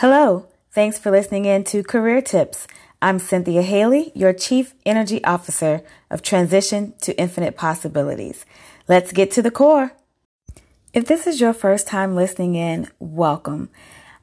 Hello. 0.00 0.46
Thanks 0.72 0.98
for 0.98 1.10
listening 1.10 1.46
in 1.46 1.64
to 1.64 1.82
Career 1.82 2.20
Tips. 2.20 2.66
I'm 3.00 3.18
Cynthia 3.18 3.62
Haley, 3.62 4.12
your 4.14 4.34
Chief 4.34 4.74
Energy 4.84 5.24
Officer 5.24 5.80
of 6.10 6.20
Transition 6.20 6.92
to 7.00 7.18
Infinite 7.18 7.56
Possibilities. 7.56 8.44
Let's 8.88 9.10
get 9.10 9.30
to 9.30 9.40
the 9.40 9.50
core. 9.50 9.92
If 10.92 11.06
this 11.06 11.26
is 11.26 11.40
your 11.40 11.54
first 11.54 11.86
time 11.86 12.14
listening 12.14 12.56
in, 12.56 12.90
welcome. 12.98 13.70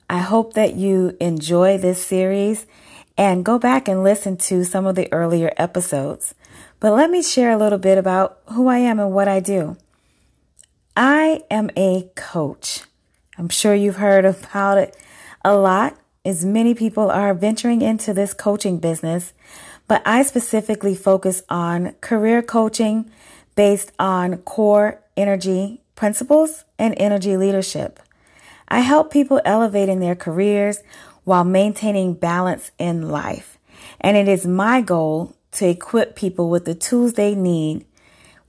I 0.08 0.20
hope 0.20 0.54
that 0.54 0.76
you 0.76 1.18
enjoy 1.20 1.80
this 1.80 2.06
series 2.06 2.68
and 3.18 3.44
go 3.44 3.58
back 3.58 3.88
and 3.88 4.04
listen 4.04 4.38
to 4.38 4.64
some 4.64 4.86
of 4.86 4.94
the 4.94 5.12
earlier 5.12 5.52
episodes. 5.58 6.36
But 6.80 6.94
let 6.94 7.10
me 7.10 7.24
share 7.24 7.50
a 7.50 7.58
little 7.58 7.80
bit 7.80 7.98
about 7.98 8.38
who 8.52 8.68
I 8.68 8.78
am 8.78 9.00
and 9.00 9.12
what 9.12 9.28
I 9.28 9.40
do. 9.40 9.78
I 10.96 11.42
am 11.50 11.72
a 11.76 12.12
coach. 12.16 12.82
I'm 13.40 13.50
sure 13.50 13.74
you've 13.74 13.96
heard 13.96 14.24
about 14.24 14.78
it 14.78 14.96
a 15.44 15.56
lot 15.56 15.98
as 16.26 16.46
many 16.46 16.74
people 16.74 17.12
are 17.12 17.34
venturing 17.34 17.82
into 17.82 18.14
this 18.14 18.34
coaching 18.34 18.78
business, 18.78 19.34
but 19.88 20.02
I 20.06 20.24
specifically 20.24 20.96
focus 20.96 21.44
on 21.50 21.96
career 22.00 22.42
coaching 22.42 23.12
based 23.56 23.92
on 24.00 24.38
core 24.38 25.02
energy 25.18 25.82
principles 25.96 26.64
and 26.80 26.94
energy 26.98 27.36
leadership. 27.36 28.00
I 28.70 28.80
help 28.80 29.12
people 29.12 29.42
elevate 29.44 29.90
in 29.90 30.00
their 30.00 30.16
careers 30.16 30.82
while 31.26 31.44
maintaining 31.44 32.14
balance 32.14 32.72
in 32.80 33.10
life. 33.10 33.58
And 34.00 34.18
it 34.18 34.28
is 34.28 34.48
my 34.48 34.82
goal 34.82 35.36
to 35.54 35.68
equip 35.68 36.16
people 36.16 36.50
with 36.50 36.66
the 36.66 36.74
tools 36.74 37.14
they 37.14 37.36
need 37.36 37.86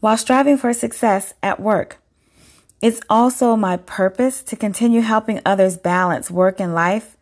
while 0.00 0.16
striving 0.16 0.56
for 0.56 0.72
success 0.72 1.34
at 1.42 1.60
work. 1.60 1.98
It's 2.84 3.00
also 3.08 3.56
my 3.56 3.78
purpose 3.78 4.42
to 4.42 4.56
continue 4.56 5.00
helping 5.00 5.40
others 5.46 5.78
balance 5.78 6.30
work 6.30 6.60
and 6.60 6.74
life 6.74 7.16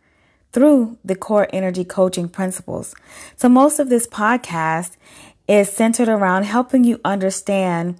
through 0.51 0.97
the 1.05 1.15
core 1.15 1.47
energy 1.53 1.85
coaching 1.85 2.27
principles. 2.27 2.93
So 3.37 3.47
most 3.47 3.79
of 3.79 3.87
this 3.87 4.05
podcast 4.05 4.97
is 5.47 5.71
centered 5.71 6.09
around 6.09 6.43
helping 6.43 6.83
you 6.83 6.99
understand 7.05 7.97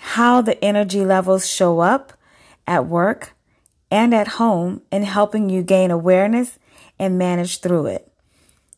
how 0.00 0.40
the 0.40 0.60
energy 0.64 1.04
levels 1.04 1.48
show 1.48 1.78
up 1.78 2.12
at 2.66 2.86
work 2.86 3.34
and 3.88 4.12
at 4.12 4.26
home 4.42 4.82
and 4.90 5.04
helping 5.04 5.48
you 5.48 5.62
gain 5.62 5.92
awareness 5.92 6.58
and 6.98 7.16
manage 7.16 7.60
through 7.60 7.86
it. 7.86 8.10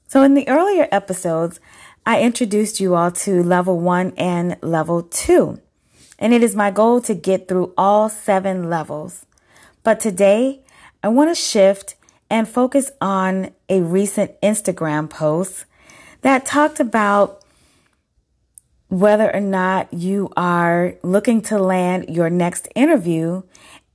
So 0.07 0.23
in 0.23 0.35
the 0.35 0.47
earlier 0.51 0.87
episodes, 0.93 1.61
I 2.05 2.21
introduced 2.21 2.79
you 2.79 2.95
all 2.95 3.11
to 3.11 3.43
level 3.43 3.81
one 3.81 4.13
and 4.19 4.59
level 4.61 5.03
two 5.03 5.63
and 6.19 6.35
it 6.35 6.43
is 6.43 6.57
my 6.57 6.71
goal 6.71 7.01
to 7.03 7.15
get 7.15 7.49
through 7.49 7.73
all 7.77 8.09
seven 8.09 8.69
levels. 8.69 9.25
But 9.83 10.01
today, 10.01 10.61
I 11.03 11.09
want 11.09 11.31
to 11.31 11.35
shift 11.35 11.95
and 12.31 12.49
focus 12.49 12.91
on 13.01 13.51
a 13.69 13.81
recent 13.81 14.41
Instagram 14.41 15.09
post 15.09 15.65
that 16.23 16.45
talked 16.45 16.81
about 16.81 17.43
whether 18.89 19.35
or 19.35 19.41
not 19.41 19.93
you 19.93 20.33
are 20.37 20.95
looking 21.03 21.43
to 21.43 21.59
land 21.59 22.07
your 22.09 22.31
next 22.31 22.69
interview 22.75 23.43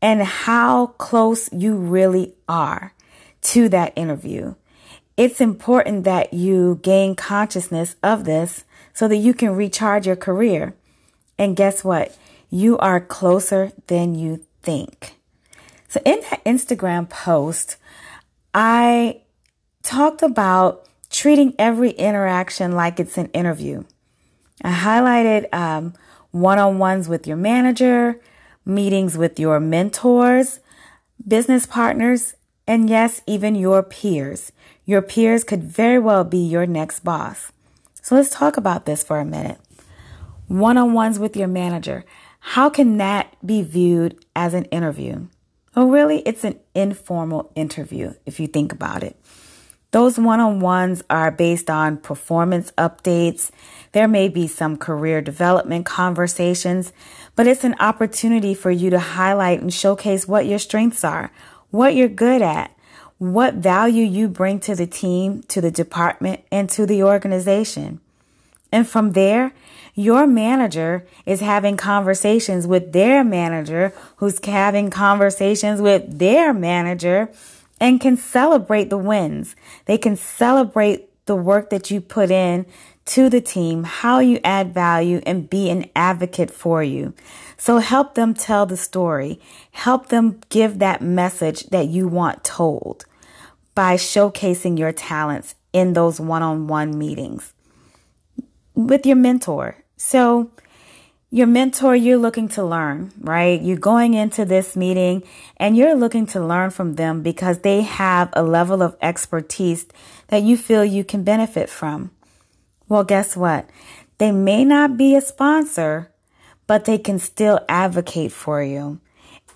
and 0.02 0.22
how 0.22 0.88
close 0.88 1.52
you 1.52 1.76
really 1.76 2.34
are 2.48 2.94
to 3.42 3.68
that 3.70 3.94
interview. 3.96 4.56
It's 5.18 5.42
important 5.42 6.04
that 6.06 6.34
you 6.34 6.80
gain 6.82 7.16
consciousness 7.16 7.96
of 8.02 8.26
this 8.26 8.64
so 8.94 9.08
that 9.08 9.18
you 9.18 9.34
can 9.34 9.56
recharge 9.56 10.08
your 10.08 10.16
career. 10.16 10.76
And 11.38 11.56
guess 11.56 11.84
what? 11.84 12.18
You 12.50 12.78
are 12.78 13.00
closer 13.00 13.72
than 13.88 14.16
you 14.16 14.46
think. 14.62 15.16
So 15.88 16.02
in 16.06 16.22
that 16.30 16.44
Instagram 16.46 17.10
post, 17.10 17.78
I 18.54 19.22
talked 19.84 20.22
about 20.22 20.88
treating 21.10 21.54
every 21.60 21.92
interaction 21.92 22.72
like 22.72 23.00
it's 23.00 23.18
an 23.18 23.28
interview. 23.28 23.84
I 24.64 24.72
highlighted 24.72 25.54
um, 25.54 25.94
one-on-ones 26.32 27.08
with 27.10 27.28
your 27.28 27.38
manager, 27.38 28.20
meetings 28.66 29.18
with 29.18 29.40
your 29.40 29.60
mentors, 29.60 30.60
business 31.28 31.66
partners, 31.66 32.36
and 32.66 32.90
yes, 32.90 33.22
even 33.28 33.56
your 33.56 33.84
peers. 33.84 34.52
Your 34.86 35.02
peers 35.02 35.44
could 35.44 35.64
very 35.64 36.00
well 36.00 36.24
be 36.24 36.38
your 36.38 36.66
next 36.66 37.04
boss. 37.04 37.52
So 38.02 38.16
let's 38.16 38.30
talk 38.30 38.58
about 38.58 38.86
this 38.86 39.04
for 39.04 39.20
a 39.20 39.26
minute 39.26 39.60
one 40.48 40.78
on 40.78 40.94
ones 40.94 41.20
with 41.20 41.36
your 41.36 41.48
manager. 41.48 42.06
How 42.40 42.70
can 42.70 42.98
that 42.98 43.36
be 43.46 43.62
viewed 43.62 44.24
as 44.36 44.54
an 44.54 44.66
interview? 44.66 45.28
Well, 45.76 45.88
really, 45.88 46.20
it's 46.20 46.44
an 46.44 46.60
informal 46.76 47.52
interview 47.56 48.14
if 48.26 48.40
you 48.40 48.48
think 48.48 48.72
about 48.72 49.04
it. 49.04 49.18
Those 49.92 50.18
one 50.18 50.40
on 50.40 50.60
ones 50.60 51.04
are 51.10 51.30
based 51.32 51.70
on 51.70 51.98
performance 51.98 52.72
updates. 52.78 53.52
There 53.92 54.08
may 54.08 54.28
be 54.28 54.48
some 54.48 54.76
career 54.76 55.22
development 55.22 55.86
conversations, 55.86 56.92
but 57.36 57.46
it's 57.46 57.64
an 57.64 57.76
opportunity 57.80 58.56
for 58.56 58.72
you 58.72 58.90
to 58.90 59.00
highlight 59.00 59.62
and 59.62 59.74
showcase 59.74 60.28
what 60.28 60.48
your 60.48 60.58
strengths 60.58 61.04
are, 61.04 61.32
what 61.70 61.96
you're 61.96 62.08
good 62.08 62.42
at, 62.42 62.76
what 63.20 63.56
value 63.56 64.04
you 64.04 64.28
bring 64.28 64.60
to 64.62 64.76
the 64.76 64.88
team, 64.88 65.44
to 65.44 65.62
the 65.62 65.72
department, 65.72 66.42
and 66.52 66.70
to 66.72 66.86
the 66.86 67.04
organization. 67.04 68.02
And 68.72 68.88
from 68.88 69.12
there, 69.12 69.54
your 69.94 70.26
manager 70.26 71.06
is 71.26 71.40
having 71.40 71.78
conversations 71.78 72.66
with 72.66 72.94
their 72.94 73.24
manager, 73.24 73.94
who's 74.18 74.44
having 74.44 74.90
conversations 74.90 75.82
with 75.82 76.20
their 76.20 76.54
manager, 76.54 77.30
and 77.80 78.02
can 78.02 78.18
celebrate 78.18 78.90
the 78.90 78.98
wins. 78.98 79.56
They 79.86 79.98
can 79.98 80.16
celebrate 80.16 81.10
the 81.26 81.36
work 81.36 81.70
that 81.70 81.92
you 81.92 82.02
put 82.02 82.32
in 82.32 82.66
to 83.06 83.30
the 83.30 83.42
team, 83.42 83.84
how 83.84 84.20
you 84.20 84.40
add 84.44 84.74
value, 84.74 85.22
and 85.26 85.50
be 85.50 85.70
an 85.70 85.90
advocate 85.96 86.50
for 86.50 86.82
you. 86.82 87.14
So 87.58 87.78
help 87.78 88.16
them 88.16 88.34
tell 88.34 88.66
the 88.66 88.78
story. 88.78 89.40
Help 89.72 90.08
them 90.08 90.40
give 90.50 90.80
that 90.80 91.02
message 91.02 91.66
that 91.68 91.88
you 91.88 92.08
want 92.08 92.44
told 92.44 93.06
by 93.76 93.96
showcasing 93.96 94.78
your 94.78 94.92
talents 94.92 95.56
in 95.72 95.94
those 95.94 96.20
one 96.20 96.44
on 96.44 96.68
one 96.68 96.98
meetings 96.98 97.54
with 98.76 99.06
your 99.06 99.16
mentor. 99.16 99.83
So, 100.06 100.52
your 101.32 101.48
mentor, 101.48 101.96
you're 101.96 102.18
looking 102.18 102.50
to 102.50 102.64
learn, 102.64 103.14
right? 103.22 103.60
You're 103.60 103.78
going 103.78 104.14
into 104.14 104.44
this 104.44 104.76
meeting 104.76 105.24
and 105.56 105.78
you're 105.78 105.96
looking 105.96 106.26
to 106.28 106.46
learn 106.46 106.72
from 106.72 106.96
them 106.96 107.24
because 107.24 107.60
they 107.60 107.82
have 107.84 108.30
a 108.34 108.44
level 108.44 108.84
of 108.84 108.98
expertise 109.02 109.86
that 110.28 110.44
you 110.44 110.58
feel 110.58 110.84
you 110.84 111.06
can 111.06 111.24
benefit 111.24 111.70
from. 111.70 112.12
Well, 112.90 113.06
guess 113.06 113.38
what? 113.38 113.70
They 114.18 114.34
may 114.34 114.66
not 114.66 114.98
be 114.98 115.16
a 115.16 115.22
sponsor, 115.22 116.12
but 116.68 116.84
they 116.84 116.98
can 116.98 117.18
still 117.18 117.62
advocate 117.70 118.34
for 118.34 118.62
you. 118.62 119.00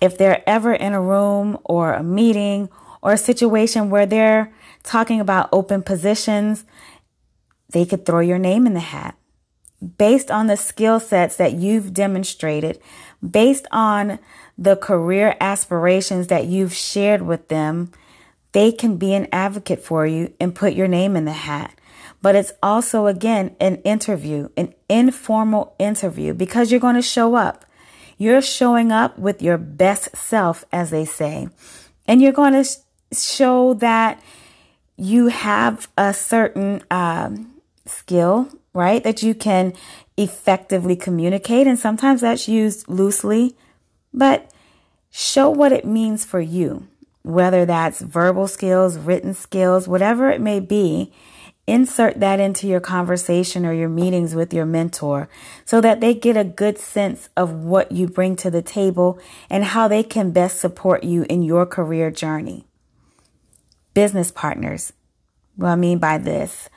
If 0.00 0.16
they're 0.16 0.42
ever 0.48 0.72
in 0.72 0.94
a 0.94 1.02
room 1.02 1.58
or 1.62 1.92
a 1.92 2.02
meeting 2.02 2.70
or 3.02 3.12
a 3.12 3.18
situation 3.18 3.90
where 3.90 4.06
they're 4.06 4.50
talking 4.82 5.20
about 5.20 5.50
open 5.52 5.82
positions, 5.82 6.64
they 7.68 7.84
could 7.84 8.06
throw 8.06 8.20
your 8.20 8.38
name 8.38 8.66
in 8.66 8.72
the 8.72 8.80
hat 8.80 9.14
based 9.96 10.30
on 10.30 10.46
the 10.46 10.56
skill 10.56 11.00
sets 11.00 11.36
that 11.36 11.54
you've 11.54 11.92
demonstrated, 11.92 12.80
based 13.28 13.66
on 13.70 14.18
the 14.56 14.76
career 14.76 15.36
aspirations 15.40 16.26
that 16.28 16.46
you've 16.46 16.74
shared 16.74 17.22
with 17.22 17.48
them, 17.48 17.92
they 18.52 18.72
can 18.72 18.96
be 18.96 19.14
an 19.14 19.28
advocate 19.32 19.80
for 19.80 20.06
you 20.06 20.32
and 20.40 20.54
put 20.54 20.74
your 20.74 20.88
name 20.88 21.14
in 21.16 21.24
the 21.24 21.32
hat. 21.32 21.74
But 22.20 22.34
it's 22.34 22.52
also, 22.62 23.06
again, 23.06 23.54
an 23.60 23.76
interview, 23.76 24.48
an 24.56 24.74
informal 24.88 25.74
interview 25.78 26.34
because 26.34 26.70
you're 26.70 26.80
going 26.80 26.96
to 26.96 27.02
show 27.02 27.36
up. 27.36 27.64
You're 28.16 28.42
showing 28.42 28.90
up 28.90 29.16
with 29.16 29.40
your 29.42 29.58
best 29.58 30.16
self, 30.16 30.64
as 30.72 30.90
they 30.90 31.04
say, 31.04 31.48
and 32.08 32.20
you're 32.20 32.32
going 32.32 32.60
to 32.60 32.68
show 33.12 33.74
that 33.74 34.20
you 34.96 35.28
have 35.28 35.88
a 35.96 36.12
certain 36.12 36.82
um, 36.90 37.57
skill 37.88 38.50
right? 38.78 39.02
That 39.02 39.24
you 39.24 39.34
can 39.34 39.74
effectively 40.16 40.94
communicate. 40.94 41.66
And 41.66 41.78
sometimes 41.78 42.20
that's 42.20 42.48
used 42.48 42.88
loosely, 42.88 43.56
but 44.14 44.52
show 45.10 45.50
what 45.50 45.72
it 45.72 45.84
means 45.84 46.24
for 46.24 46.40
you, 46.40 46.86
whether 47.22 47.66
that's 47.66 48.00
verbal 48.00 48.46
skills, 48.46 48.96
written 48.96 49.34
skills, 49.34 49.88
whatever 49.88 50.30
it 50.30 50.40
may 50.40 50.60
be. 50.60 51.12
Insert 51.66 52.20
that 52.20 52.40
into 52.40 52.66
your 52.66 52.80
conversation 52.80 53.66
or 53.66 53.74
your 53.74 53.90
meetings 53.90 54.34
with 54.34 54.54
your 54.54 54.64
mentor 54.64 55.28
so 55.66 55.82
that 55.82 56.00
they 56.00 56.14
get 56.14 56.34
a 56.34 56.42
good 56.42 56.78
sense 56.78 57.28
of 57.36 57.52
what 57.52 57.92
you 57.92 58.06
bring 58.06 58.36
to 58.36 58.50
the 58.50 58.62
table 58.62 59.18
and 59.50 59.64
how 59.64 59.86
they 59.86 60.02
can 60.02 60.30
best 60.30 60.60
support 60.60 61.04
you 61.04 61.26
in 61.28 61.42
your 61.42 61.66
career 61.66 62.10
journey. 62.10 62.64
Business 63.92 64.30
partners. 64.30 64.94
What 65.56 65.68
I 65.68 65.76
mean 65.76 65.98
by 65.98 66.16
this, 66.16 66.70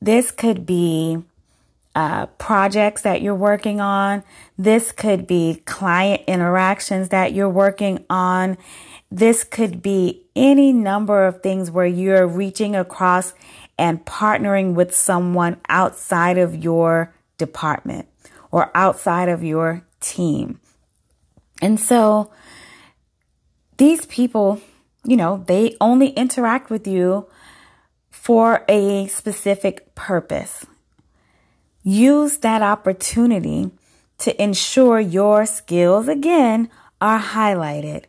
this 0.00 0.30
could 0.30 0.66
be 0.66 1.22
uh, 1.94 2.26
projects 2.26 3.02
that 3.02 3.22
you're 3.22 3.34
working 3.34 3.80
on. 3.80 4.22
This 4.58 4.92
could 4.92 5.26
be 5.26 5.62
client 5.64 6.22
interactions 6.26 7.10
that 7.10 7.32
you're 7.32 7.48
working 7.48 8.04
on. 8.10 8.58
This 9.10 9.44
could 9.44 9.80
be 9.80 10.26
any 10.34 10.72
number 10.72 11.24
of 11.24 11.42
things 11.42 11.70
where 11.70 11.86
you're 11.86 12.26
reaching 12.26 12.74
across 12.74 13.32
and 13.78 14.04
partnering 14.04 14.74
with 14.74 14.94
someone 14.94 15.60
outside 15.68 16.38
of 16.38 16.56
your 16.62 17.14
department 17.38 18.08
or 18.50 18.70
outside 18.74 19.28
of 19.28 19.42
your 19.42 19.84
team. 20.00 20.60
And 21.62 21.78
so 21.78 22.32
these 23.76 24.06
people, 24.06 24.60
you 25.04 25.16
know, 25.16 25.44
they 25.46 25.76
only 25.80 26.08
interact 26.10 26.70
with 26.70 26.86
you 26.86 27.28
for 28.24 28.64
a 28.70 29.06
specific 29.08 29.94
purpose. 29.94 30.64
Use 31.82 32.38
that 32.38 32.62
opportunity 32.62 33.70
to 34.16 34.42
ensure 34.42 34.98
your 34.98 35.44
skills 35.44 36.08
again 36.08 36.70
are 37.02 37.20
highlighted. 37.20 38.04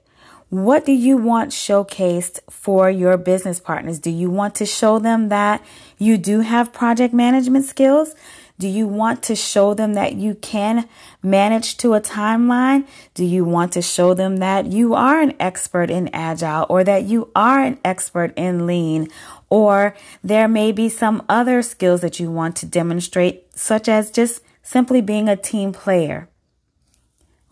What 0.48 0.86
do 0.86 0.94
you 0.94 1.18
want 1.18 1.52
showcased 1.52 2.40
for 2.50 2.90
your 2.90 3.18
business 3.18 3.60
partners? 3.60 4.00
Do 4.00 4.10
you 4.10 4.30
want 4.30 4.56
to 4.56 4.66
show 4.66 5.00
them 5.00 5.28
that 5.28 5.62
you 5.98 6.18
do 6.18 6.40
have 6.40 6.72
project 6.72 7.14
management 7.14 7.66
skills? 7.66 8.16
Do 8.58 8.70
you 8.70 8.88
want 8.88 9.22
to 9.24 9.36
show 9.36 9.74
them 9.74 9.96
that 9.96 10.14
you 10.14 10.36
can 10.36 10.88
manage 11.22 11.76
to 11.78 11.94
a 11.94 12.00
timeline? 12.00 12.88
Do 13.14 13.26
you 13.26 13.44
want 13.44 13.74
to 13.74 13.82
show 13.82 14.14
them 14.14 14.38
that 14.38 14.68
you 14.68 14.94
are 14.94 15.20
an 15.20 15.34
expert 15.42 15.92
in 15.92 16.10
agile 16.14 16.66
or 16.70 16.84
that 16.86 17.04
you 17.04 17.32
are 17.36 17.60
an 17.60 17.80
expert 17.84 18.34
in 18.38 18.66
lean? 18.66 19.10
Or 19.50 19.94
there 20.24 20.48
may 20.48 20.72
be 20.72 20.88
some 20.88 21.24
other 21.28 21.62
skills 21.62 22.00
that 22.00 22.18
you 22.20 22.32
want 22.32 22.56
to 22.58 22.66
demonstrate, 22.66 23.58
such 23.58 23.90
as 23.90 24.10
just 24.10 24.42
simply 24.64 25.02
being 25.02 25.28
a 25.28 25.36
team 25.36 25.74
player. 25.74 26.30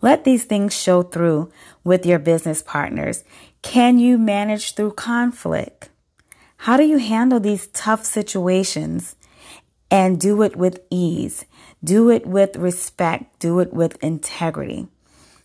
Let 0.00 0.24
these 0.24 0.44
things 0.44 0.74
show 0.74 1.02
through 1.02 1.50
with 1.82 2.06
your 2.06 2.18
business 2.18 2.62
partners. 2.62 3.24
Can 3.60 3.98
you 3.98 4.16
manage 4.16 4.74
through 4.74 4.92
conflict? 4.92 5.90
How 6.58 6.78
do 6.78 6.82
you 6.82 6.96
handle 6.96 7.40
these 7.40 7.66
tough 7.68 8.04
situations? 8.06 9.16
And 9.94 10.20
do 10.20 10.42
it 10.42 10.56
with 10.56 10.80
ease. 10.90 11.44
Do 11.84 12.10
it 12.10 12.26
with 12.26 12.56
respect. 12.56 13.38
Do 13.38 13.60
it 13.60 13.72
with 13.72 14.02
integrity. 14.02 14.88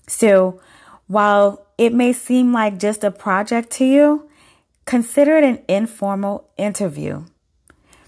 So 0.07 0.59
while 1.05 1.67
it 1.77 1.93
may 1.93 2.13
seem 2.13 2.51
like 2.51 2.79
just 2.79 3.03
a 3.03 3.11
project 3.11 3.69
to 3.73 3.85
you, 3.85 4.27
consider 4.85 5.37
it 5.37 5.43
an 5.43 5.59
informal 5.67 6.49
interview 6.57 7.25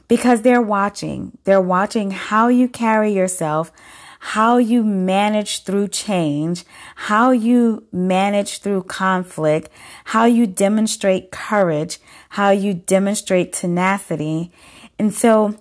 because 0.07 0.41
they're 0.41 0.63
watching. 0.63 1.37
They're 1.43 1.61
watching 1.61 2.09
how 2.09 2.47
you 2.47 2.67
carry 2.67 3.13
yourself, 3.13 3.71
how 4.19 4.57
you 4.57 4.83
manage 4.83 5.63
through 5.63 5.89
change, 5.89 6.65
how 6.95 7.29
you 7.29 7.85
manage 7.91 8.61
through 8.61 8.83
conflict, 8.83 9.69
how 10.05 10.25
you 10.25 10.47
demonstrate 10.47 11.29
courage, 11.31 11.99
how 12.29 12.49
you 12.49 12.73
demonstrate 12.73 13.53
tenacity. 13.53 14.51
And 14.97 15.13
so 15.13 15.55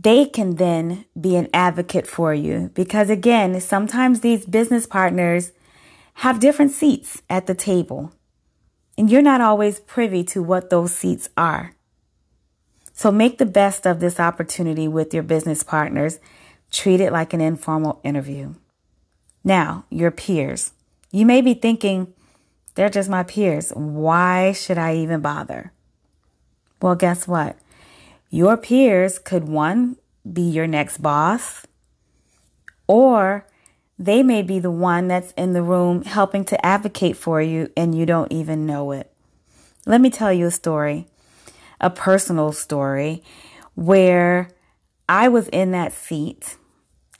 they 0.00 0.26
can 0.26 0.56
then 0.56 1.04
be 1.20 1.36
an 1.36 1.48
advocate 1.52 2.06
for 2.06 2.32
you 2.32 2.70
because 2.74 3.10
again, 3.10 3.60
sometimes 3.60 4.20
these 4.20 4.46
business 4.46 4.86
partners 4.86 5.52
have 6.14 6.40
different 6.40 6.72
seats 6.72 7.22
at 7.28 7.46
the 7.46 7.54
table 7.54 8.12
and 8.96 9.10
you're 9.10 9.22
not 9.22 9.40
always 9.40 9.80
privy 9.80 10.22
to 10.24 10.42
what 10.42 10.70
those 10.70 10.94
seats 10.94 11.28
are. 11.36 11.72
So 12.92 13.12
make 13.12 13.38
the 13.38 13.46
best 13.46 13.86
of 13.86 14.00
this 14.00 14.18
opportunity 14.18 14.88
with 14.88 15.14
your 15.14 15.22
business 15.22 15.62
partners. 15.62 16.18
Treat 16.70 17.00
it 17.00 17.12
like 17.12 17.32
an 17.32 17.40
informal 17.40 18.00
interview. 18.02 18.54
Now, 19.44 19.84
your 19.88 20.10
peers. 20.10 20.72
You 21.12 21.24
may 21.24 21.40
be 21.40 21.54
thinking, 21.54 22.12
they're 22.74 22.90
just 22.90 23.08
my 23.08 23.22
peers. 23.22 23.70
Why 23.70 24.52
should 24.52 24.78
I 24.78 24.96
even 24.96 25.20
bother? 25.20 25.72
Well, 26.82 26.96
guess 26.96 27.26
what? 27.28 27.56
Your 28.30 28.56
peers 28.56 29.18
could 29.18 29.48
one, 29.48 29.96
be 30.30 30.42
your 30.42 30.66
next 30.66 30.98
boss, 30.98 31.66
or 32.86 33.46
they 33.98 34.22
may 34.22 34.42
be 34.42 34.58
the 34.58 34.70
one 34.70 35.08
that's 35.08 35.32
in 35.32 35.54
the 35.54 35.62
room 35.62 36.04
helping 36.04 36.44
to 36.46 36.66
advocate 36.66 37.16
for 37.16 37.40
you 37.40 37.70
and 37.76 37.96
you 37.96 38.06
don't 38.06 38.30
even 38.30 38.66
know 38.66 38.92
it. 38.92 39.12
Let 39.86 40.00
me 40.00 40.10
tell 40.10 40.32
you 40.32 40.46
a 40.46 40.50
story, 40.50 41.06
a 41.80 41.88
personal 41.88 42.52
story 42.52 43.22
where 43.74 44.50
I 45.08 45.28
was 45.28 45.48
in 45.48 45.70
that 45.72 45.92
seat. 45.92 46.56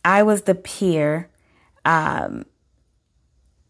I 0.05 0.22
was 0.22 0.43
the 0.43 0.55
peer, 0.55 1.31
um, 1.84 2.44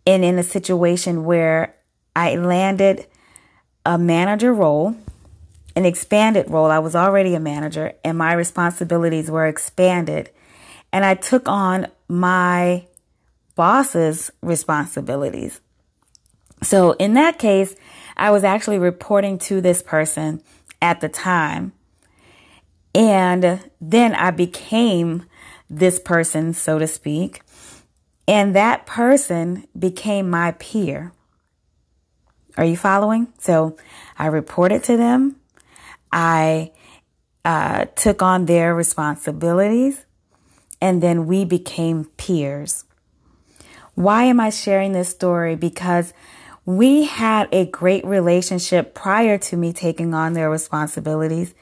and 0.06 0.25
in 0.25 0.38
a 0.38 0.43
situation 0.43 1.25
where 1.25 1.76
I 2.17 2.35
landed 2.35 3.06
a 3.87 3.96
manager 3.96 4.52
role 4.52 4.96
an 5.78 5.86
expanded 5.86 6.50
role. 6.50 6.72
I 6.72 6.80
was 6.80 6.96
already 6.96 7.36
a 7.36 7.40
manager 7.40 7.92
and 8.02 8.19
my 8.19 8.32
responsibilities 8.32 9.30
were 9.30 9.46
expanded. 9.46 10.28
And 10.92 11.04
I 11.04 11.14
took 11.14 11.48
on 11.48 11.86
my 12.08 12.84
boss's 13.54 14.32
responsibilities. 14.42 15.60
So 16.64 16.92
in 16.94 17.14
that 17.14 17.38
case, 17.38 17.76
I 18.16 18.32
was 18.32 18.42
actually 18.42 18.80
reporting 18.80 19.38
to 19.38 19.60
this 19.60 19.80
person 19.80 20.42
at 20.82 21.00
the 21.00 21.08
time. 21.08 21.72
And 22.92 23.70
then 23.80 24.16
I 24.16 24.32
became 24.32 25.26
this 25.70 26.00
person, 26.00 26.54
so 26.54 26.80
to 26.80 26.88
speak. 26.88 27.42
And 28.26 28.56
that 28.56 28.84
person 28.84 29.69
became 29.78 30.28
my 30.28 30.52
peer. 30.58 31.12
Are 32.56 32.64
you 32.64 32.76
following? 32.76 33.32
So 33.38 33.76
I 34.19 34.26
reported 34.26 34.82
to 34.84 34.96
them. 34.96 35.36
I 36.12 36.72
uh, 37.44 37.87
took 37.96 38.22
on 38.22 38.46
their 38.46 38.75
responsibilities, 38.75 40.05
and 40.81 41.02
then 41.02 41.26
we 41.26 41.44
became 41.44 42.05
peers. 42.16 42.84
Why 43.94 44.25
am 44.25 44.38
I 44.38 44.50
sharing 44.50 44.93
this 44.93 45.08
story? 45.08 45.56
Because 45.56 46.12
we 46.64 47.05
had 47.05 47.49
a 47.52 47.64
great 47.64 48.05
relationship 48.05 48.94
prior 48.94 49.38
to 49.38 49.56
me 49.56 49.72
taking 49.72 50.14
on 50.14 50.34
their 50.34 50.50
responsibilities, 50.50 51.55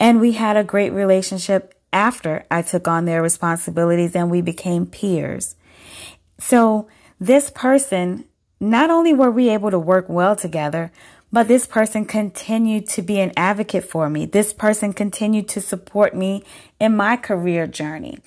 and 0.00 0.20
we 0.20 0.32
had 0.32 0.56
a 0.56 0.64
great 0.64 0.90
relationship 0.90 1.74
after 1.92 2.44
I 2.50 2.62
took 2.62 2.86
on 2.86 3.04
their 3.04 3.22
responsibilities 3.22 4.14
and 4.14 4.30
we 4.30 4.40
became 4.40 4.86
peers. 4.86 5.56
So 6.38 6.88
this 7.18 7.50
person, 7.50 8.24
not 8.60 8.90
only 8.90 9.12
were 9.12 9.30
we 9.30 9.48
able 9.48 9.70
to 9.70 9.78
work 9.78 10.06
well 10.08 10.36
together, 10.36 10.92
but 11.32 11.48
this 11.48 11.66
person 11.66 12.04
continued 12.04 12.88
to 12.88 13.02
be 13.02 13.20
an 13.20 13.32
advocate 13.36 13.84
for 13.84 14.08
me. 14.08 14.26
This 14.26 14.52
person 14.52 14.92
continued 14.92 15.48
to 15.48 15.60
support 15.60 16.14
me 16.14 16.44
in 16.80 16.96
my 16.96 17.16
career 17.16 17.66
journey. 17.66 18.18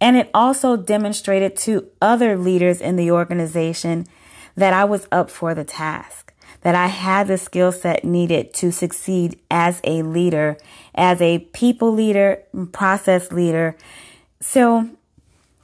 And 0.00 0.16
it 0.16 0.30
also 0.34 0.76
demonstrated 0.76 1.56
to 1.58 1.88
other 2.00 2.36
leaders 2.36 2.80
in 2.80 2.96
the 2.96 3.10
organization 3.10 4.06
that 4.56 4.72
I 4.72 4.84
was 4.84 5.08
up 5.10 5.30
for 5.30 5.54
the 5.54 5.64
task, 5.64 6.32
that 6.60 6.74
I 6.74 6.86
had 6.86 7.26
the 7.26 7.38
skill 7.38 7.72
set 7.72 8.04
needed 8.04 8.54
to 8.54 8.70
succeed 8.70 9.38
as 9.50 9.80
a 9.82 10.02
leader, 10.02 10.56
as 10.94 11.20
a 11.20 11.40
people 11.52 11.92
leader, 11.92 12.42
process 12.72 13.32
leader. 13.32 13.76
So 14.40 14.90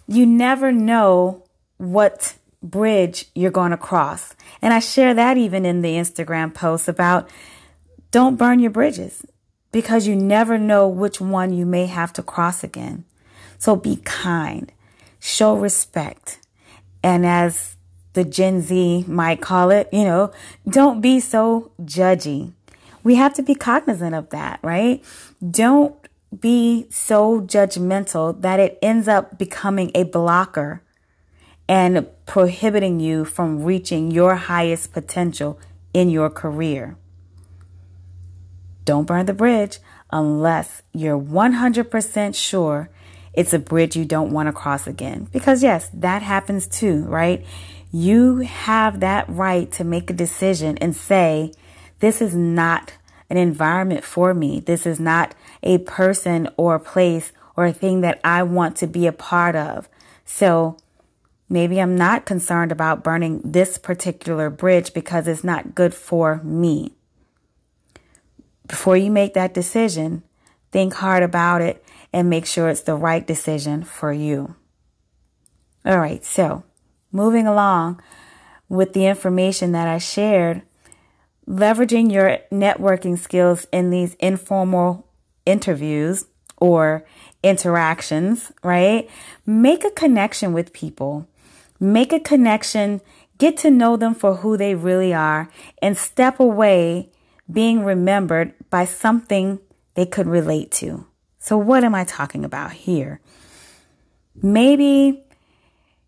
you 0.09 0.27
never 0.27 0.73
know 0.73 1.45
what 1.77 2.35
bridge 2.63 3.27
you're 3.35 3.51
going 3.51 3.71
to 3.71 3.77
cross. 3.77 4.35
And 4.61 4.73
I 4.73 4.81
share 4.81 5.15
that 5.15 5.37
even 5.37 5.65
in 5.65 5.83
the 5.83 5.95
Instagram 5.95 6.53
post 6.53 6.89
about 6.89 7.29
don't 8.11 8.37
burn 8.37 8.59
your 8.59 8.71
bridges 8.71 9.25
because 9.73 10.07
you 10.07 10.17
never 10.17 10.59
know 10.59 10.89
which 10.89 11.21
one 11.21 11.53
you 11.53 11.65
may 11.65 11.87
have 11.87 12.13
to 12.15 12.23
cross 12.23 12.65
again. 12.65 13.05
So 13.59 13.77
be 13.77 13.97
kind, 13.97 14.73
show 15.19 15.57
respect. 15.57 16.39
And 17.03 17.25
as 17.25 17.77
the 18.13 18.25
Gen 18.25 18.61
Z 18.61 19.05
might 19.07 19.41
call 19.41 19.71
it, 19.71 19.89
you 19.93 20.05
know, 20.05 20.33
don't 20.69 21.01
be 21.01 21.21
so 21.21 21.71
judgy. 21.83 22.53
We 23.03 23.15
have 23.15 23.35
to 23.35 23.43
be 23.43 23.55
cognizant 23.55 24.15
of 24.15 24.31
that, 24.31 24.61
right? 24.63 25.03
Don't 25.49 25.95
be 26.39 26.87
so 26.91 27.41
judgmental 27.41 28.41
that 28.43 28.61
it 28.61 28.79
ends 28.83 29.09
up 29.09 29.39
becoming 29.39 29.91
a 29.95 30.05
blocker 30.05 30.83
and 31.71 32.05
prohibiting 32.27 32.99
you 32.99 33.25
from 33.25 33.63
reaching 33.63 34.11
your 34.11 34.35
highest 34.35 34.93
potential 34.93 35.57
in 35.95 36.11
your 36.11 36.29
career. 36.29 36.97
Don't 38.85 39.07
burn 39.07 39.27
the 39.27 39.33
bridge 39.33 39.79
unless 40.11 40.83
you're 40.93 41.17
100% 41.17 42.35
sure 42.35 42.91
it's 43.33 43.53
a 43.53 43.59
bridge 43.61 43.95
you 43.95 44.05
don't 44.05 44.33
want 44.33 44.49
to 44.49 44.53
cross 44.53 44.89
again. 44.89 45.29
Because, 45.33 45.63
yes, 45.63 45.89
that 45.95 46.23
happens 46.23 46.67
too, 46.67 47.05
right? 47.05 47.47
You 47.93 48.39
have 48.39 48.99
that 48.99 49.29
right 49.29 49.71
to 49.73 49.85
make 49.85 50.11
a 50.11 50.15
decision 50.15 50.77
and 50.79 50.97
say, 50.97 51.53
this 52.01 52.21
is 52.21 52.35
not 52.35 52.95
an 53.29 53.37
environment 53.37 54.03
for 54.03 54.35
me. 54.35 54.59
This 54.59 54.87
is 54.87 54.99
not 54.99 55.37
a 55.63 55.79
person 55.79 56.49
or 56.57 56.75
a 56.75 56.81
place 56.81 57.31
or 57.55 57.67
a 57.67 57.73
thing 57.73 58.01
that 58.01 58.21
I 58.25 58.43
want 58.43 58.75
to 58.79 58.89
be 58.89 59.07
a 59.07 59.13
part 59.13 59.55
of. 59.55 59.89
So 60.25 60.77
Maybe 61.53 61.81
I'm 61.81 61.97
not 61.97 62.27
concerned 62.27 62.71
about 62.71 63.03
burning 63.03 63.41
this 63.45 63.77
particular 63.77 64.51
bridge 64.51 64.95
because 64.95 65.27
it's 65.27 65.43
not 65.43 65.75
good 65.75 65.93
for 65.93 66.41
me. 66.45 66.93
Before 68.69 68.97
you 68.97 69.11
make 69.11 69.35
that 69.35 69.53
decision, 69.53 70.23
think 70.71 70.95
hard 70.95 71.25
about 71.25 71.61
it 71.61 71.85
and 72.13 72.31
make 72.31 72.47
sure 72.47 72.69
it's 72.69 72.83
the 72.83 72.95
right 72.95 73.27
decision 73.27 73.83
for 73.83 74.13
you. 74.13 74.55
All 75.85 75.99
right, 75.99 76.25
so 76.25 76.63
moving 77.11 77.49
along 77.49 78.01
with 78.69 78.93
the 78.93 79.07
information 79.07 79.73
that 79.73 79.89
I 79.89 79.99
shared, 79.99 80.63
leveraging 81.49 82.13
your 82.13 82.39
networking 82.53 83.19
skills 83.19 83.67
in 83.73 83.91
these 83.91 84.15
informal 84.15 85.09
interviews 85.45 86.27
or 86.59 87.05
interactions, 87.43 88.53
right? 88.63 89.11
Make 89.45 89.85
a 89.85 89.91
connection 89.91 90.53
with 90.53 90.73
people. 90.73 91.27
Make 91.81 92.13
a 92.13 92.21
connection, 92.21 93.01
get 93.39 93.57
to 93.59 93.71
know 93.71 93.97
them 93.97 94.15
for 94.15 94.37
who 94.37 94.59
they 94.59 94.75
really 94.75 95.15
are, 95.15 95.49
and 95.81 95.97
step 95.97 96.39
away 96.39 97.09
being 97.51 97.83
remembered 97.83 98.53
by 98.69 98.85
something 98.85 99.59
they 99.95 100.07
could 100.07 100.27
relate 100.27 100.71
to. 100.73 101.07
So, 101.39 101.57
what 101.57 101.83
am 101.83 101.95
I 101.95 102.05
talking 102.05 102.45
about 102.45 102.73
here? 102.73 103.21
Maybe 104.43 105.25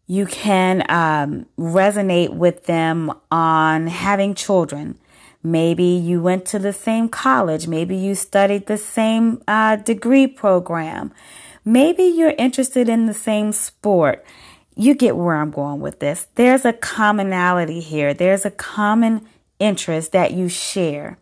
you 0.07 0.27
can 0.27 0.85
um, 0.91 1.47
resonate 1.59 2.35
with 2.35 2.67
them 2.67 3.11
on 3.31 3.87
having 3.87 4.35
children. 4.35 4.99
Maybe 5.43 5.85
you 5.85 6.23
went 6.23 6.45
to 6.47 6.59
the 6.59 6.73
same 6.73 7.09
college. 7.09 7.67
Maybe 7.67 7.97
you 7.97 8.15
studied 8.15 8.67
the 8.67 8.77
same 8.79 9.43
uh, 9.49 9.77
degree 9.77 10.27
program. 10.27 11.13
Maybe 11.65 12.05
you're 12.05 12.35
interested 12.39 12.89
in 12.89 13.07
the 13.07 13.15
same 13.15 13.53
sport 13.53 14.25
you 14.75 14.95
get 14.95 15.17
where 15.17 15.37
I'm 15.37 15.51
going 15.51 15.81
with 15.81 15.99
this. 16.01 16.27
There's 16.35 16.65
a 16.65 16.73
commonality 16.73 17.81
here, 17.81 18.15
there's 18.15 18.45
a 18.45 18.51
common 18.51 19.27
interest 19.59 20.13
that 20.13 20.33
you 20.33 20.49
share. 20.49 21.19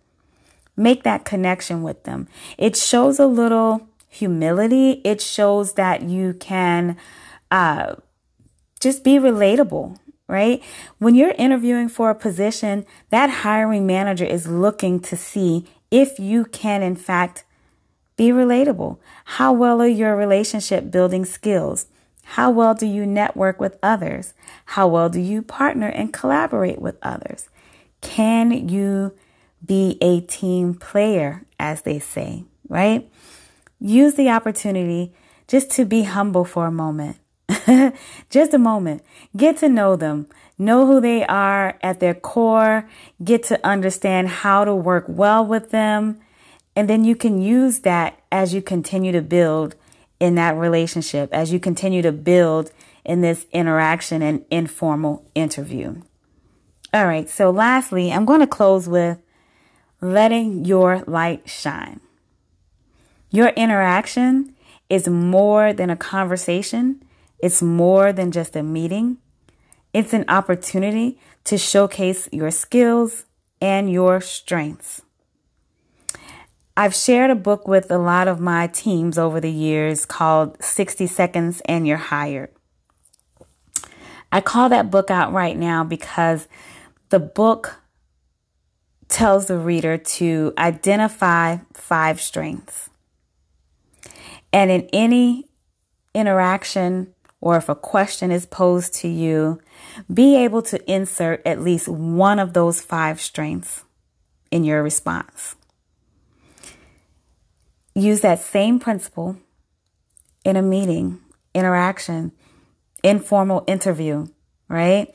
Make 0.76 1.02
that 1.02 1.24
connection 1.24 1.82
with 1.82 2.04
them. 2.04 2.28
It 2.56 2.76
shows 2.76 3.18
a 3.18 3.26
little 3.26 3.88
humility, 4.08 5.00
it 5.04 5.20
shows 5.20 5.74
that 5.74 6.02
you 6.02 6.34
can 6.34 6.96
uh, 7.50 7.96
just 8.80 9.04
be 9.04 9.18
relatable. 9.18 9.98
Right? 10.26 10.62
When 10.98 11.16
you're 11.16 11.34
interviewing 11.36 11.88
for 11.88 12.08
a 12.08 12.14
position, 12.14 12.86
that 13.08 13.30
hiring 13.42 13.84
manager 13.84 14.24
is 14.24 14.46
looking 14.46 15.00
to 15.00 15.16
see 15.16 15.66
if 15.90 16.20
you 16.20 16.44
can, 16.44 16.84
in 16.84 16.94
fact, 16.94 17.42
be 18.16 18.28
relatable. 18.28 18.98
How 19.24 19.52
well 19.52 19.82
are 19.82 19.88
your 19.88 20.14
relationship 20.14 20.88
building 20.92 21.24
skills? 21.24 21.86
How 22.34 22.48
well 22.48 22.74
do 22.74 22.86
you 22.86 23.06
network 23.06 23.58
with 23.58 23.76
others? 23.82 24.34
How 24.64 24.86
well 24.86 25.08
do 25.08 25.18
you 25.18 25.42
partner 25.42 25.88
and 25.88 26.12
collaborate 26.12 26.80
with 26.80 26.96
others? 27.02 27.48
Can 28.02 28.68
you 28.68 29.16
be 29.66 29.98
a 30.00 30.20
team 30.20 30.74
player, 30.74 31.44
as 31.58 31.82
they 31.82 31.98
say, 31.98 32.44
right? 32.68 33.10
Use 33.80 34.14
the 34.14 34.30
opportunity 34.30 35.12
just 35.48 35.72
to 35.72 35.84
be 35.84 36.04
humble 36.04 36.44
for 36.44 36.66
a 36.66 36.70
moment. 36.70 37.16
just 38.30 38.54
a 38.54 38.58
moment. 38.58 39.02
Get 39.36 39.56
to 39.56 39.68
know 39.68 39.96
them. 39.96 40.28
Know 40.56 40.86
who 40.86 41.00
they 41.00 41.26
are 41.26 41.80
at 41.82 41.98
their 41.98 42.14
core. 42.14 42.88
Get 43.24 43.42
to 43.44 43.58
understand 43.66 44.28
how 44.28 44.64
to 44.64 44.72
work 44.72 45.06
well 45.08 45.44
with 45.44 45.70
them. 45.70 46.20
And 46.76 46.88
then 46.88 47.04
you 47.04 47.16
can 47.16 47.42
use 47.42 47.80
that 47.80 48.20
as 48.30 48.54
you 48.54 48.62
continue 48.62 49.10
to 49.10 49.20
build 49.20 49.74
in 50.20 50.34
that 50.36 50.56
relationship 50.56 51.32
as 51.32 51.52
you 51.52 51.58
continue 51.58 52.02
to 52.02 52.12
build 52.12 52.70
in 53.04 53.22
this 53.22 53.46
interaction 53.50 54.22
and 54.22 54.44
informal 54.50 55.24
interview. 55.34 56.02
All 56.92 57.06
right, 57.06 57.28
so 57.28 57.50
lastly, 57.50 58.12
I'm 58.12 58.26
going 58.26 58.40
to 58.40 58.46
close 58.46 58.88
with 58.88 59.18
letting 60.00 60.64
your 60.64 61.02
light 61.06 61.48
shine. 61.48 62.00
Your 63.30 63.48
interaction 63.48 64.54
is 64.88 65.08
more 65.08 65.72
than 65.72 65.88
a 65.88 65.96
conversation, 65.96 67.02
it's 67.38 67.62
more 67.62 68.12
than 68.12 68.30
just 68.30 68.54
a 68.54 68.62
meeting. 68.62 69.18
It's 69.92 70.12
an 70.12 70.24
opportunity 70.28 71.18
to 71.44 71.58
showcase 71.58 72.28
your 72.30 72.50
skills 72.50 73.24
and 73.60 73.90
your 73.90 74.20
strengths. 74.20 75.02
I've 76.76 76.94
shared 76.94 77.30
a 77.30 77.34
book 77.34 77.66
with 77.66 77.90
a 77.90 77.98
lot 77.98 78.28
of 78.28 78.40
my 78.40 78.68
teams 78.68 79.18
over 79.18 79.40
the 79.40 79.50
years 79.50 80.06
called 80.06 80.62
60 80.62 81.06
Seconds 81.06 81.60
and 81.66 81.86
You're 81.86 81.96
Hired. 81.96 82.50
I 84.32 84.40
call 84.40 84.68
that 84.68 84.90
book 84.90 85.10
out 85.10 85.32
right 85.32 85.56
now 85.56 85.82
because 85.82 86.46
the 87.08 87.18
book 87.18 87.80
tells 89.08 89.46
the 89.46 89.58
reader 89.58 89.98
to 89.98 90.54
identify 90.56 91.58
five 91.74 92.20
strengths. 92.20 92.88
And 94.52 94.70
in 94.70 94.88
any 94.92 95.46
interaction 96.14 97.12
or 97.40 97.56
if 97.56 97.68
a 97.68 97.74
question 97.74 98.30
is 98.30 98.46
posed 98.46 98.94
to 98.94 99.08
you, 99.08 99.60
be 100.12 100.36
able 100.36 100.62
to 100.62 100.90
insert 100.90 101.44
at 101.44 101.60
least 101.60 101.88
one 101.88 102.38
of 102.38 102.52
those 102.52 102.80
five 102.80 103.20
strengths 103.20 103.84
in 104.52 104.62
your 104.62 104.82
response 104.82 105.56
use 108.02 108.20
that 108.20 108.40
same 108.40 108.78
principle 108.78 109.36
in 110.44 110.56
a 110.56 110.62
meeting, 110.62 111.20
interaction, 111.54 112.32
informal 113.02 113.64
interview, 113.66 114.28
right? 114.68 115.14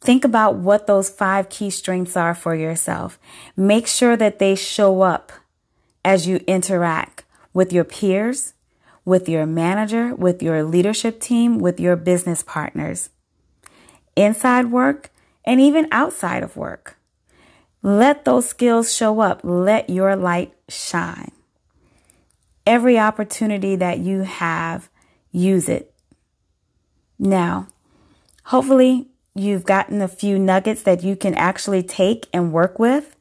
Think 0.00 0.24
about 0.24 0.56
what 0.56 0.86
those 0.86 1.08
five 1.08 1.48
key 1.48 1.70
strengths 1.70 2.16
are 2.16 2.34
for 2.34 2.54
yourself. 2.54 3.18
Make 3.56 3.86
sure 3.86 4.16
that 4.16 4.38
they 4.38 4.54
show 4.54 5.02
up 5.02 5.32
as 6.04 6.26
you 6.26 6.36
interact 6.46 7.24
with 7.52 7.72
your 7.72 7.84
peers, 7.84 8.52
with 9.04 9.28
your 9.28 9.46
manager, 9.46 10.14
with 10.14 10.42
your 10.42 10.62
leadership 10.62 11.20
team, 11.20 11.58
with 11.58 11.80
your 11.80 11.96
business 11.96 12.42
partners, 12.42 13.10
inside 14.14 14.70
work, 14.70 15.10
and 15.44 15.60
even 15.60 15.88
outside 15.90 16.42
of 16.42 16.56
work. 16.56 16.96
Let 17.82 18.24
those 18.24 18.48
skills 18.48 18.94
show 18.94 19.20
up. 19.20 19.40
Let 19.44 19.88
your 19.88 20.16
light 20.16 20.52
shine 20.68 21.32
every 22.66 22.98
opportunity 22.98 23.76
that 23.76 23.98
you 23.98 24.22
have, 24.22 24.88
use 25.30 25.68
it. 25.68 25.94
Now, 27.18 27.68
hopefully 28.44 29.08
you've 29.34 29.64
gotten 29.64 30.02
a 30.02 30.08
few 30.08 30.38
nuggets 30.38 30.82
that 30.82 31.02
you 31.02 31.16
can 31.16 31.34
actually 31.34 31.82
take 31.82 32.26
and 32.32 32.52
work 32.52 32.78
with 32.78 33.16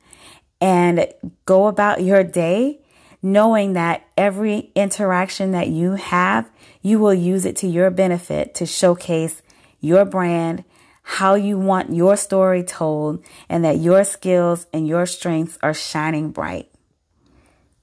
and 0.60 1.08
go 1.46 1.68
about 1.68 2.04
your 2.04 2.24
day 2.24 2.80
knowing 3.26 3.74
that 3.74 4.06
every 4.16 4.72
interaction 4.76 5.50
that 5.52 5.68
you 5.68 5.94
have, 5.94 6.48
you 6.84 7.00
will 7.00 7.14
use 7.14 7.44
it 7.44 7.56
to 7.56 7.68
your 7.68 7.90
benefit 7.90 8.54
to 8.54 8.68
showcase 8.68 9.42
your 9.82 10.06
brand, 10.06 10.64
how 11.02 11.34
you 11.34 11.58
want 11.58 11.92
your 11.92 12.16
story 12.16 12.62
told, 12.62 13.26
and 13.50 13.66
that 13.66 13.80
your 13.80 14.04
skills 14.04 14.68
and 14.72 14.88
your 14.88 15.08
strengths 15.08 15.58
are 15.64 15.74
shining 15.74 16.30
bright. 16.30 16.70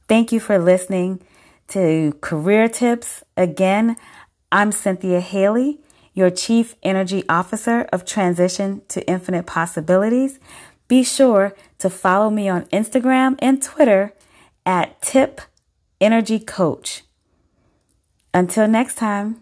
Thank 0.07 0.31
you 0.31 0.39
for 0.39 0.61
listening 0.61 1.21
to 1.73 2.13
Career 2.21 2.69
Tips. 2.69 3.25
Again, 3.35 3.97
I'm 4.51 4.73
Cynthia 4.73 5.21
Haley, 5.21 5.81
your 6.13 6.29
Chief 6.29 6.75
Energy 6.83 7.25
Officer 7.31 7.89
of 7.91 8.05
Transition 8.05 8.83
to 8.89 9.07
Infinite 9.09 9.47
Possibilities. 9.47 10.39
Be 10.87 11.03
sure 11.03 11.55
to 11.79 11.89
follow 11.89 12.29
me 12.29 12.47
on 12.47 12.67
Instagram 12.67 13.37
and 13.39 13.63
Twitter 13.63 14.13
at 14.67 15.01
Tip 15.01 15.41
Energy 15.99 16.39
Coach. 16.39 17.05
Until 18.35 18.69
next 18.69 18.97
time. 18.97 19.41